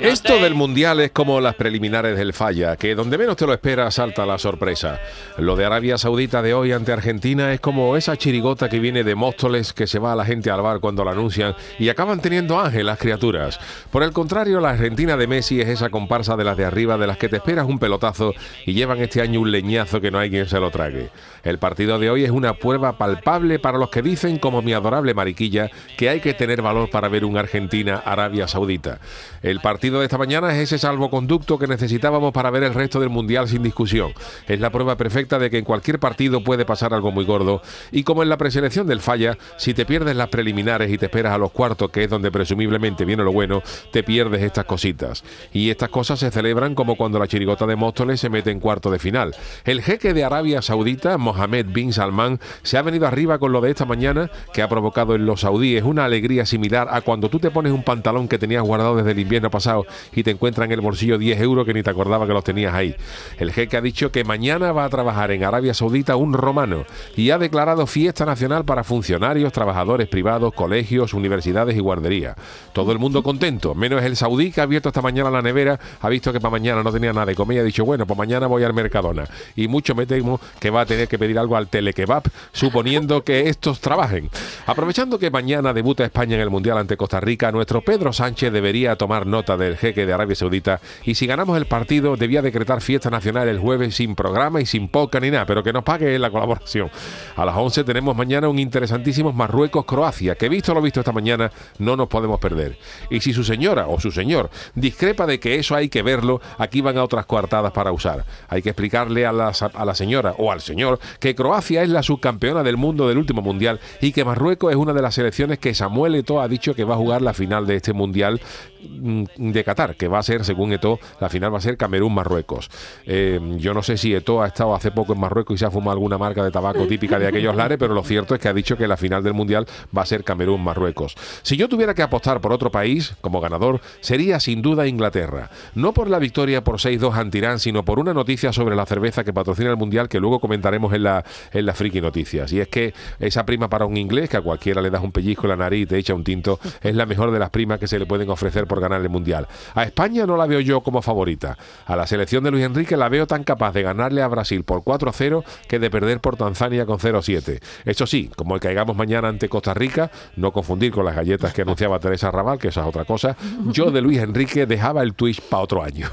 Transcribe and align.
Esto 0.00 0.38
del 0.38 0.54
Mundial 0.54 0.98
es 1.00 1.10
como 1.10 1.42
las 1.42 1.56
preliminares 1.56 2.16
del 2.16 2.32
falla, 2.32 2.74
que 2.76 2.94
donde 2.94 3.18
menos 3.18 3.36
te 3.36 3.46
lo 3.46 3.52
esperas 3.52 3.96
salta 3.96 4.24
la 4.24 4.38
sorpresa. 4.38 4.98
Lo 5.36 5.56
de 5.56 5.66
Arabia 5.66 5.98
Saudita 5.98 6.40
de 6.40 6.54
hoy 6.54 6.72
ante 6.72 6.90
Argentina 6.90 7.52
es 7.52 7.60
como 7.60 7.94
esa 7.98 8.16
chirigota 8.16 8.70
que 8.70 8.80
viene 8.80 9.04
de 9.04 9.14
Móstoles 9.14 9.74
que 9.74 9.86
se 9.86 9.98
va 9.98 10.12
a 10.12 10.16
la 10.16 10.24
gente 10.24 10.50
al 10.50 10.62
bar 10.62 10.80
cuando 10.80 11.04
la 11.04 11.10
anuncian 11.10 11.54
y 11.78 11.90
acaban 11.90 12.22
teniendo 12.22 12.58
ángel 12.58 12.86
las 12.86 12.98
criaturas. 12.98 13.60
Por 13.90 14.02
el 14.02 14.12
contrario, 14.12 14.58
la 14.60 14.70
Argentina 14.70 15.18
de 15.18 15.26
Messi 15.26 15.60
es 15.60 15.68
esa 15.68 15.90
comparsa 15.90 16.34
de 16.34 16.44
las 16.44 16.56
de 16.56 16.64
arriba 16.64 16.96
de 16.96 17.06
las 17.06 17.18
que 17.18 17.28
te 17.28 17.36
esperas 17.36 17.66
un 17.66 17.78
pelotazo 17.78 18.32
y 18.64 18.72
llevan 18.72 19.00
este 19.00 19.20
año 19.20 19.40
un 19.40 19.50
leñazo 19.50 20.00
que 20.00 20.10
no 20.10 20.18
hay 20.18 20.30
quien 20.30 20.48
se 20.48 20.60
lo 20.60 20.70
trague. 20.70 21.10
El 21.42 21.58
partido 21.58 21.98
de 21.98 22.08
hoy 22.08 22.24
es 22.24 22.30
una 22.30 22.54
prueba 22.54 22.96
palpable 22.96 23.58
para 23.58 23.78
los 23.78 23.90
que 23.90 24.02
dicen, 24.02 24.38
como 24.38 24.62
mi 24.62 24.72
adorable 24.72 25.12
mariquilla, 25.12 25.70
que 25.98 26.08
hay 26.08 26.20
que 26.20 26.34
tener 26.34 26.62
valor 26.62 26.88
para 26.90 27.08
ver 27.08 27.24
un 27.24 27.36
Argentina-Arabia 27.36 28.48
Saudita. 28.48 28.98
El 29.42 29.60
partido 29.60 29.89
de 29.98 30.04
esta 30.04 30.18
mañana 30.18 30.52
es 30.52 30.58
ese 30.58 30.78
salvoconducto 30.78 31.58
que 31.58 31.66
necesitábamos 31.66 32.32
para 32.32 32.50
ver 32.50 32.62
el 32.62 32.74
resto 32.74 33.00
del 33.00 33.08
Mundial 33.08 33.48
sin 33.48 33.62
discusión. 33.62 34.12
Es 34.46 34.60
la 34.60 34.70
prueba 34.70 34.96
perfecta 34.96 35.38
de 35.38 35.50
que 35.50 35.58
en 35.58 35.64
cualquier 35.64 35.98
partido 35.98 36.44
puede 36.44 36.64
pasar 36.64 36.94
algo 36.94 37.10
muy 37.10 37.24
gordo. 37.24 37.62
Y 37.90 38.04
como 38.04 38.22
en 38.22 38.28
la 38.28 38.36
preselección 38.36 38.86
del 38.86 39.00
falla, 39.00 39.36
si 39.56 39.74
te 39.74 39.86
pierdes 39.86 40.16
las 40.16 40.28
preliminares 40.28 40.90
y 40.90 40.98
te 40.98 41.06
esperas 41.06 41.32
a 41.32 41.38
los 41.38 41.50
cuartos, 41.50 41.90
que 41.90 42.04
es 42.04 42.10
donde 42.10 42.30
presumiblemente 42.30 43.04
viene 43.04 43.24
lo 43.24 43.32
bueno, 43.32 43.62
te 43.90 44.02
pierdes 44.02 44.42
estas 44.42 44.66
cositas. 44.66 45.24
Y 45.52 45.70
estas 45.70 45.88
cosas 45.88 46.18
se 46.20 46.30
celebran 46.30 46.74
como 46.74 46.96
cuando 46.96 47.18
la 47.18 47.26
chirigota 47.26 47.66
de 47.66 47.76
Móstoles 47.76 48.20
se 48.20 48.28
mete 48.28 48.50
en 48.50 48.60
cuarto 48.60 48.90
de 48.90 48.98
final. 48.98 49.34
El 49.64 49.82
jeque 49.82 50.14
de 50.14 50.24
Arabia 50.24 50.62
Saudita, 50.62 51.18
Mohamed 51.18 51.66
bin 51.66 51.92
Salman, 51.92 52.38
se 52.62 52.78
ha 52.78 52.82
venido 52.82 53.06
arriba 53.06 53.38
con 53.38 53.52
lo 53.52 53.60
de 53.60 53.70
esta 53.70 53.86
mañana, 53.86 54.30
que 54.52 54.62
ha 54.62 54.68
provocado 54.68 55.14
en 55.14 55.26
los 55.26 55.40
saudíes 55.40 55.84
una 55.84 56.04
alegría 56.04 56.46
similar 56.46 56.88
a 56.90 57.00
cuando 57.00 57.30
tú 57.30 57.38
te 57.40 57.50
pones 57.50 57.72
un 57.72 57.82
pantalón 57.82 58.28
que 58.28 58.38
tenías 58.38 58.62
guardado 58.62 58.96
desde 58.96 59.12
el 59.12 59.18
invierno 59.18 59.50
pasado 59.50 59.79
y 60.14 60.22
te 60.22 60.30
encuentran 60.30 60.66
en 60.66 60.72
el 60.72 60.80
bolsillo 60.80 61.18
10 61.18 61.40
euros 61.40 61.66
que 61.66 61.74
ni 61.74 61.82
te 61.82 61.90
acordaba 61.90 62.26
que 62.26 62.32
los 62.32 62.44
tenías 62.44 62.74
ahí. 62.74 62.94
El 63.38 63.52
jeque 63.52 63.76
ha 63.76 63.80
dicho 63.80 64.12
que 64.12 64.24
mañana 64.24 64.72
va 64.72 64.84
a 64.84 64.88
trabajar 64.88 65.30
en 65.30 65.44
Arabia 65.44 65.74
Saudita 65.74 66.16
un 66.16 66.32
romano 66.32 66.84
y 67.16 67.30
ha 67.30 67.38
declarado 67.38 67.86
fiesta 67.86 68.24
nacional 68.24 68.64
para 68.64 68.84
funcionarios, 68.84 69.52
trabajadores 69.52 70.08
privados, 70.08 70.52
colegios, 70.54 71.14
universidades 71.14 71.76
y 71.76 71.80
guarderías. 71.80 72.36
Todo 72.72 72.92
el 72.92 72.98
mundo 72.98 73.22
contento, 73.22 73.74
menos 73.74 74.02
el 74.02 74.16
saudí 74.16 74.50
que 74.50 74.60
ha 74.60 74.64
abierto 74.64 74.88
esta 74.88 75.02
mañana 75.02 75.30
la 75.30 75.42
nevera, 75.42 75.78
ha 76.00 76.08
visto 76.08 76.32
que 76.32 76.40
para 76.40 76.52
mañana 76.52 76.82
no 76.82 76.92
tenía 76.92 77.12
nada 77.12 77.26
de 77.26 77.34
comer 77.34 77.58
y 77.58 77.60
ha 77.60 77.64
dicho, 77.64 77.84
bueno, 77.84 78.06
pues 78.06 78.18
mañana 78.18 78.46
voy 78.46 78.64
al 78.64 78.74
Mercadona. 78.74 79.26
Y 79.56 79.68
mucho 79.68 79.94
me 79.94 80.06
temo 80.06 80.40
que 80.58 80.70
va 80.70 80.82
a 80.82 80.86
tener 80.86 81.08
que 81.08 81.18
pedir 81.18 81.38
algo 81.38 81.56
al 81.56 81.68
telekebab, 81.68 82.24
suponiendo 82.52 83.22
que 83.24 83.48
estos 83.48 83.80
trabajen. 83.80 84.30
Aprovechando 84.66 85.18
que 85.18 85.30
mañana 85.30 85.72
debuta 85.72 86.04
España 86.04 86.36
en 86.36 86.42
el 86.42 86.50
Mundial 86.50 86.78
ante 86.78 86.96
Costa 86.96 87.20
Rica, 87.20 87.52
nuestro 87.52 87.82
Pedro 87.82 88.12
Sánchez 88.12 88.52
debería 88.52 88.96
tomar 88.96 89.26
nota 89.26 89.56
del 89.70 89.78
jeque 89.78 90.06
de 90.06 90.12
Arabia 90.12 90.34
Saudita 90.34 90.80
y 91.04 91.14
si 91.14 91.26
ganamos 91.26 91.56
el 91.56 91.66
partido 91.66 92.16
debía 92.16 92.42
decretar 92.42 92.80
fiesta 92.80 93.10
nacional 93.10 93.48
el 93.48 93.58
jueves 93.58 93.94
sin 93.94 94.14
programa 94.14 94.60
y 94.60 94.66
sin 94.66 94.88
poca 94.88 95.20
ni 95.20 95.30
nada, 95.30 95.46
pero 95.46 95.62
que 95.62 95.72
nos 95.72 95.84
pague 95.84 96.18
la 96.18 96.30
colaboración. 96.30 96.90
A 97.36 97.44
las 97.44 97.56
11 97.56 97.84
tenemos 97.84 98.16
mañana 98.16 98.48
un 98.48 98.58
interesantísimo 98.58 99.32
Marruecos-Croacia, 99.32 100.34
que 100.34 100.48
visto 100.48 100.74
lo 100.74 100.82
visto 100.82 101.00
esta 101.00 101.12
mañana 101.12 101.52
no 101.78 101.96
nos 101.96 102.08
podemos 102.08 102.40
perder. 102.40 102.78
Y 103.10 103.20
si 103.20 103.32
su 103.32 103.44
señora 103.44 103.86
o 103.86 104.00
su 104.00 104.10
señor 104.10 104.50
discrepa 104.74 105.26
de 105.26 105.38
que 105.38 105.56
eso 105.56 105.74
hay 105.74 105.88
que 105.88 106.02
verlo, 106.02 106.40
aquí 106.58 106.80
van 106.80 106.98
a 106.98 107.04
otras 107.04 107.26
coartadas 107.26 107.72
para 107.72 107.92
usar. 107.92 108.24
Hay 108.48 108.62
que 108.62 108.70
explicarle 108.70 109.26
a 109.26 109.32
la, 109.32 109.52
a 109.74 109.84
la 109.84 109.94
señora 109.94 110.34
o 110.38 110.50
al 110.50 110.60
señor 110.60 110.98
que 111.20 111.34
Croacia 111.34 111.82
es 111.82 111.88
la 111.88 112.02
subcampeona 112.02 112.62
del 112.62 112.76
mundo 112.76 113.08
del 113.08 113.18
último 113.18 113.42
mundial 113.42 113.80
y 114.00 114.12
que 114.12 114.24
Marruecos 114.24 114.70
es 114.70 114.76
una 114.76 114.92
de 114.92 115.02
las 115.02 115.14
selecciones 115.14 115.58
que 115.58 115.74
Samuel 115.74 116.14
Eto'o 116.16 116.40
ha 116.40 116.48
dicho 116.48 116.74
que 116.74 116.84
va 116.84 116.94
a 116.94 116.98
jugar 116.98 117.22
la 117.22 117.34
final 117.34 117.66
de 117.66 117.76
este 117.76 117.92
mundial 117.92 118.40
de 118.80 119.64
Qatar, 119.64 119.96
que 119.96 120.08
va 120.08 120.18
a 120.18 120.22
ser, 120.22 120.44
según 120.44 120.72
Eto, 120.72 120.98
la 121.20 121.28
final 121.28 121.52
va 121.52 121.58
a 121.58 121.60
ser 121.60 121.76
Camerún-Marruecos. 121.76 122.70
Eh, 123.06 123.40
yo 123.58 123.74
no 123.74 123.82
sé 123.82 123.96
si 123.96 124.14
Eto 124.14 124.42
ha 124.42 124.46
estado 124.46 124.74
hace 124.74 124.90
poco 124.90 125.12
en 125.12 125.20
Marruecos 125.20 125.54
y 125.54 125.58
se 125.58 125.66
ha 125.66 125.70
fumado 125.70 125.92
alguna 125.92 126.18
marca 126.18 126.44
de 126.44 126.50
tabaco 126.50 126.86
típica 126.86 127.18
de 127.18 127.26
aquellos 127.26 127.54
lares, 127.54 127.78
pero 127.78 127.94
lo 127.94 128.02
cierto 128.02 128.34
es 128.34 128.40
que 128.40 128.48
ha 128.48 128.52
dicho 128.52 128.76
que 128.76 128.86
la 128.86 128.96
final 128.96 129.22
del 129.22 129.34
Mundial 129.34 129.66
va 129.96 130.02
a 130.02 130.06
ser 130.06 130.24
Camerún-Marruecos. 130.24 131.14
Si 131.42 131.56
yo 131.56 131.68
tuviera 131.68 131.94
que 131.94 132.02
apostar 132.02 132.40
por 132.40 132.52
otro 132.52 132.70
país 132.70 133.14
como 133.20 133.40
ganador, 133.40 133.80
sería 134.00 134.40
sin 134.40 134.62
duda 134.62 134.86
Inglaterra. 134.86 135.50
No 135.74 135.92
por 135.92 136.08
la 136.08 136.18
victoria 136.18 136.64
por 136.64 136.76
6-2 136.76 137.14
ante 137.14 137.38
Irán, 137.38 137.58
sino 137.58 137.84
por 137.84 137.98
una 137.98 138.14
noticia 138.14 138.52
sobre 138.52 138.76
la 138.76 138.86
cerveza 138.86 139.24
que 139.24 139.32
patrocina 139.32 139.70
el 139.70 139.76
Mundial 139.76 140.08
que 140.08 140.20
luego 140.20 140.40
comentaremos 140.40 140.92
en 140.92 141.04
la, 141.04 141.24
en 141.52 141.66
la 141.66 141.74
Friki 141.74 142.00
Noticias. 142.00 142.52
Y 142.52 142.60
es 142.60 142.68
que 142.68 142.94
esa 143.18 143.44
prima 143.44 143.68
para 143.68 143.86
un 143.86 143.96
inglés, 143.96 144.28
que 144.28 144.36
a 144.36 144.40
cualquiera 144.40 144.80
le 144.80 144.90
das 144.90 145.02
un 145.02 145.12
pellizco 145.12 145.46
en 145.46 145.50
la 145.50 145.56
nariz 145.56 145.88
te 145.88 145.98
echa 145.98 146.14
un 146.14 146.24
tinto, 146.24 146.58
es 146.82 146.94
la 146.94 147.06
mejor 147.06 147.30
de 147.30 147.38
las 147.38 147.50
primas 147.50 147.78
que 147.78 147.86
se 147.86 147.98
le 147.98 148.06
pueden 148.06 148.30
ofrecer 148.30 148.66
por 148.70 148.80
ganar 148.80 149.02
el 149.02 149.10
Mundial. 149.10 149.48
A 149.74 149.82
España 149.82 150.24
no 150.26 150.36
la 150.36 150.46
veo 150.46 150.60
yo 150.60 150.80
como 150.80 151.02
favorita. 151.02 151.58
A 151.86 151.96
la 151.96 152.06
selección 152.06 152.44
de 152.44 152.52
Luis 152.52 152.64
Enrique 152.64 152.96
la 152.96 153.08
veo 153.08 153.26
tan 153.26 153.42
capaz 153.42 153.72
de 153.72 153.82
ganarle 153.82 154.22
a 154.22 154.28
Brasil 154.28 154.62
por 154.62 154.82
4-0 154.84 155.42
que 155.68 155.80
de 155.80 155.90
perder 155.90 156.20
por 156.20 156.36
Tanzania 156.36 156.86
con 156.86 156.98
0-7. 156.98 157.60
Eso 157.84 158.06
sí, 158.06 158.30
como 158.36 158.54
el 158.54 158.60
caigamos 158.60 158.94
mañana 158.94 159.26
ante 159.26 159.48
Costa 159.48 159.74
Rica, 159.74 160.12
no 160.36 160.52
confundir 160.52 160.92
con 160.92 161.04
las 161.04 161.16
galletas 161.16 161.52
que 161.52 161.62
anunciaba 161.62 161.98
Teresa 161.98 162.30
Raval, 162.30 162.60
que 162.60 162.68
esa 162.68 162.82
es 162.82 162.86
otra 162.86 163.04
cosa, 163.04 163.36
yo 163.66 163.90
de 163.90 164.00
Luis 164.00 164.20
Enrique 164.20 164.66
dejaba 164.66 165.02
el 165.02 165.14
Twitch 165.14 165.40
para 165.40 165.64
otro 165.64 165.82
año. 165.82 166.08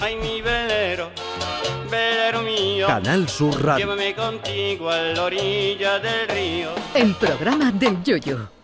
Ay, 0.00 0.16
mi 0.16 0.42
velero, 0.42 1.10
velero 1.88 2.42
mío. 2.42 2.88
Canal 2.88 3.28
Sur 3.28 3.64
Radio. 3.64 3.86
Llévame 3.86 4.14
contigo 4.16 4.90
a 4.90 4.98
la 4.98 5.22
orilla 5.22 6.00
del 6.00 6.28
río. 6.28 6.70
El 6.94 7.14
programa 7.14 7.70
del 7.70 8.02
Yoyo. 8.02 8.63